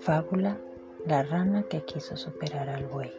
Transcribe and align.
Fábula 0.00 0.58
La 1.06 1.22
rana 1.22 1.64
que 1.68 1.82
quiso 1.82 2.16
superar 2.16 2.68
al 2.68 2.86
buey. 2.86 3.12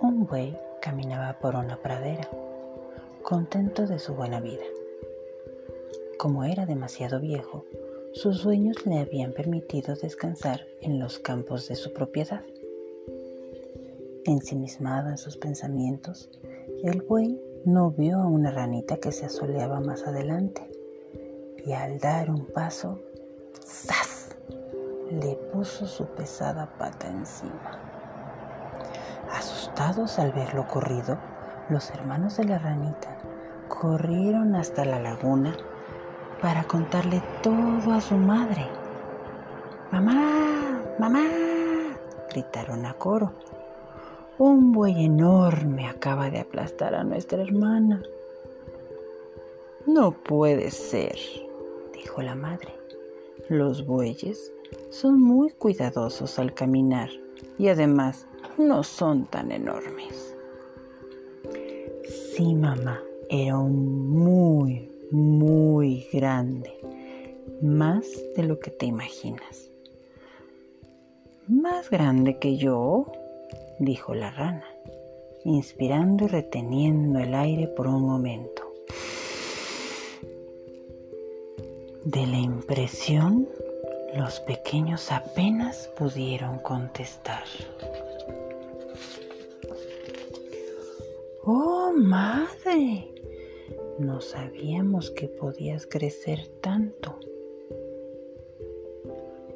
Un 0.00 0.26
buey 0.26 0.56
caminaba 0.80 1.38
por 1.38 1.54
una 1.54 1.76
pradera, 1.76 2.28
contento 3.22 3.86
de 3.86 3.98
su 3.98 4.14
buena 4.14 4.40
vida. 4.40 4.64
Como 6.18 6.44
era 6.44 6.66
demasiado 6.66 7.20
viejo, 7.20 7.64
sus 8.12 8.42
dueños 8.42 8.86
le 8.86 8.98
habían 8.98 9.32
permitido 9.32 9.94
descansar 9.94 10.66
en 10.80 10.98
los 10.98 11.18
campos 11.18 11.68
de 11.68 11.76
su 11.76 11.92
propiedad. 11.92 12.44
Ensimismado 14.24 15.10
en 15.10 15.18
sus 15.18 15.36
pensamientos, 15.36 16.30
el 16.82 17.02
buey 17.02 17.40
no 17.64 17.90
vio 17.90 18.20
a 18.20 18.26
una 18.26 18.50
ranita 18.50 18.96
que 18.96 19.12
se 19.12 19.26
asoleaba 19.26 19.80
más 19.80 20.06
adelante 20.06 20.70
y 21.64 21.72
al 21.72 21.98
dar 21.98 22.30
un 22.30 22.46
paso, 22.46 23.00
¡zas! 23.64 24.36
le 25.10 25.36
puso 25.52 25.86
su 25.86 26.06
pesada 26.06 26.66
pata 26.78 27.06
encima. 27.08 27.78
Asustados 29.32 30.18
al 30.18 30.32
ver 30.32 30.54
lo 30.54 30.62
ocurrido, 30.62 31.18
los 31.68 31.90
hermanos 31.90 32.36
de 32.36 32.44
la 32.44 32.58
ranita 32.58 33.18
corrieron 33.68 34.54
hasta 34.54 34.84
la 34.84 35.00
laguna 35.00 35.56
para 36.40 36.64
contarle 36.64 37.22
todo 37.42 37.92
a 37.92 38.00
su 38.00 38.16
madre. 38.16 38.66
¡Mamá! 39.90 40.82
¡Mamá! 40.98 41.22
gritaron 42.30 42.84
a 42.86 42.94
coro. 42.94 43.32
Un 44.38 44.72
buey 44.72 45.04
enorme 45.04 45.86
acaba 45.86 46.30
de 46.30 46.40
aplastar 46.40 46.94
a 46.94 47.04
nuestra 47.04 47.42
hermana. 47.42 48.02
No 49.86 50.12
puede 50.12 50.70
ser, 50.70 51.16
dijo 51.92 52.22
la 52.22 52.34
madre. 52.34 52.72
Los 53.48 53.84
bueyes 53.84 54.50
son 54.90 55.20
muy 55.20 55.50
cuidadosos 55.50 56.38
al 56.38 56.54
caminar 56.54 57.10
y 57.58 57.68
además 57.68 58.26
no 58.56 58.82
son 58.82 59.26
tan 59.26 59.52
enormes. 59.52 60.34
Sí, 62.34 62.54
mamá, 62.54 63.02
era 63.28 63.58
un 63.58 64.08
muy, 64.08 64.90
muy 65.10 66.06
grande, 66.10 66.72
más 67.60 68.06
de 68.34 68.44
lo 68.44 68.58
que 68.58 68.70
te 68.70 68.86
imaginas. 68.86 69.70
¿Más 71.48 71.90
grande 71.90 72.38
que 72.38 72.56
yo? 72.56 73.06
Dijo 73.84 74.14
la 74.14 74.30
rana, 74.30 74.64
inspirando 75.44 76.24
y 76.24 76.28
reteniendo 76.28 77.18
el 77.18 77.34
aire 77.34 77.66
por 77.66 77.88
un 77.88 78.02
momento. 78.02 78.72
De 82.04 82.26
la 82.26 82.38
impresión, 82.38 83.48
los 84.14 84.40
pequeños 84.40 85.10
apenas 85.10 85.90
pudieron 85.98 86.58
contestar. 86.58 87.44
¡Oh, 91.44 91.92
madre! 91.92 93.08
No 93.98 94.20
sabíamos 94.20 95.10
que 95.10 95.26
podías 95.26 95.86
crecer 95.86 96.46
tanto. 96.60 97.18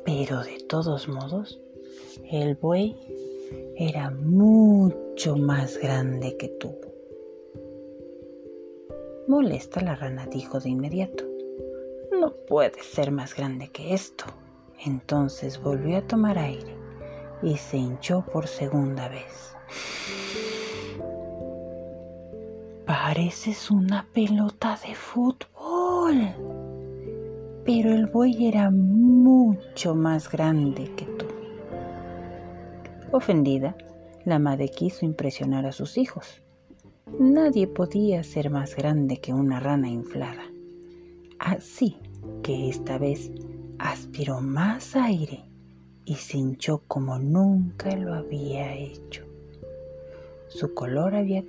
Pero 0.04 0.42
de 0.42 0.58
todos 0.69 1.08
modos, 1.08 1.60
el 2.30 2.54
buey 2.56 2.97
era 3.77 4.11
mucho 4.11 5.36
más 5.36 5.78
grande 5.78 6.36
que 6.36 6.48
tú. 6.48 6.75
Molesta 9.28 9.80
la 9.80 9.97
rana 9.97 10.27
dijo 10.27 10.61
de 10.61 10.70
inmediato. 10.70 11.25
No 12.20 12.33
puede 12.47 12.83
ser 12.83 13.11
más 13.11 13.34
grande 13.34 13.69
que 13.69 13.92
esto. 13.92 14.25
Entonces 14.84 15.60
volvió 15.60 15.98
a 15.98 16.03
tomar 16.03 16.38
aire 16.38 16.75
y 17.43 17.56
se 17.56 17.76
hinchó 17.76 18.25
por 18.32 18.47
segunda 18.47 19.09
vez. 19.09 19.56
Pareces 22.87 23.71
una 23.71 24.06
pelota 24.12 24.78
de 24.87 24.94
fútbol. 24.94 26.21
Pero 27.65 27.92
el 27.92 28.06
buey 28.06 28.47
era 28.47 28.71
mucho 28.71 29.94
más 29.97 30.31
grande 30.31 30.92
que 30.97 31.04
tú. 31.04 31.25
Ofendida, 33.16 33.75
la 34.27 34.38
madre 34.38 34.69
quiso 34.69 35.06
impresionar 35.06 35.65
a 35.65 35.72
sus 35.72 35.97
hijos. 35.97 36.43
Nadie 37.19 37.66
podía 37.66 38.22
ser 38.22 38.50
más 38.50 38.77
grande 38.77 39.22
que 39.22 39.32
una 39.32 39.59
rana 39.59 39.88
inflada. 39.88 40.43
Así 41.38 41.97
que 42.43 42.69
esta 42.69 42.99
vez 42.99 43.31
aspiró 43.78 44.43
más 44.43 44.97
aire 44.97 45.47
y 46.04 46.16
se 46.16 46.37
hinchó 46.37 46.82
como 46.87 47.19
nunca 47.19 47.97
lo 47.97 48.12
había 48.12 48.75
hecho. 48.75 49.25
Su 50.48 50.75
color 50.75 51.15
había 51.15 51.43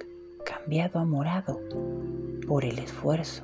cambiado 0.45 0.99
a 0.99 1.03
morado 1.05 1.59
por 2.47 2.63
el 2.63 2.79
esfuerzo. 2.79 3.43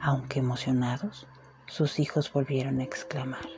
Aunque 0.00 0.40
emocionados, 0.40 1.28
sus 1.68 2.00
hijos 2.00 2.32
volvieron 2.32 2.80
a 2.80 2.82
exclamar, 2.82 3.48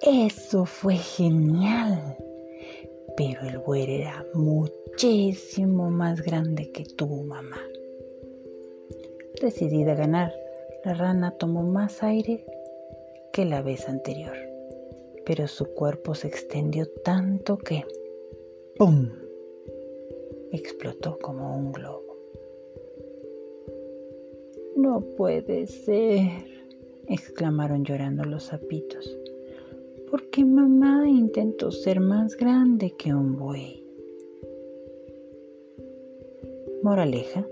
Eso 0.00 0.64
fue 0.64 0.96
genial. 0.96 2.16
Pero 3.16 3.46
el 3.46 3.58
buey 3.58 4.00
era 4.00 4.26
muchísimo 4.34 5.90
más 5.90 6.22
grande 6.22 6.70
que 6.72 6.84
tu 6.84 7.06
mamá. 7.06 7.60
Decidida 9.40 9.92
a 9.92 9.96
ganar, 9.96 10.32
la 10.84 10.94
rana 10.94 11.32
tomó 11.32 11.62
más 11.62 12.02
aire 12.02 12.44
que 13.32 13.44
la 13.44 13.62
vez 13.62 13.88
anterior, 13.88 14.36
pero 15.24 15.48
su 15.48 15.66
cuerpo 15.74 16.14
se 16.14 16.28
extendió 16.28 16.86
tanto 17.04 17.58
que 17.58 17.84
¡pum! 18.76 19.10
explotó 20.52 21.18
como 21.18 21.56
un 21.56 21.72
globo. 21.72 22.16
No 24.76 25.00
puede 25.16 25.66
ser, 25.66 26.44
exclamaron 27.08 27.84
llorando 27.84 28.24
los 28.24 28.44
sapitos, 28.44 29.16
porque 30.12 30.44
mamá 30.44 31.08
intentó 31.08 31.70
ser 31.70 31.98
más 31.98 32.36
grande 32.36 32.94
que 32.98 33.14
un 33.14 33.38
buey. 33.38 33.82
Moraleja, 36.82 37.46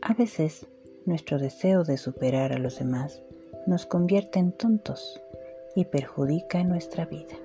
a 0.00 0.12
veces 0.12 0.66
nuestro 1.06 1.38
deseo 1.38 1.84
de 1.84 1.98
superar 1.98 2.52
a 2.52 2.58
los 2.58 2.80
demás 2.80 3.22
nos 3.68 3.86
convierte 3.86 4.40
en 4.40 4.50
tontos 4.50 5.22
y 5.76 5.84
perjudica 5.84 6.64
nuestra 6.64 7.06
vida. 7.06 7.36